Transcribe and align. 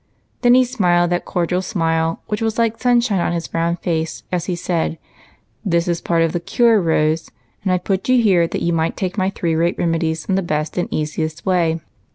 Then 0.41 0.55
he 0.55 0.65
smiled 0.65 1.11
that 1.11 1.25
cordial 1.25 1.61
smile, 1.61 2.23
which 2.27 2.41
was 2.41 2.57
like 2.57 2.81
sunshine 2.81 3.19
on 3.19 3.33
his 3.33 3.47
brown 3.47 3.75
face, 3.75 4.23
as 4.31 4.45
he 4.47 4.55
said, 4.55 4.97
—"This 5.63 5.87
is 5.87 6.01
part 6.01 6.23
of 6.23 6.31
the 6.31 6.39
cure, 6.39 6.81
Rose, 6.81 7.29
and 7.61 7.71
I 7.71 7.77
put 7.77 8.09
you 8.09 8.19
here 8.19 8.47
that 8.47 8.63
you 8.63 8.73
might 8.73 8.97
take 8.97 9.15
my 9.15 9.29
three 9.29 9.53
great 9.53 9.77
remedies 9.77 10.25
in 10.25 10.33
the 10.33 10.41
best 10.41 10.75
and 10.75 10.87
easiest 10.91 11.45
way. 11.45 11.81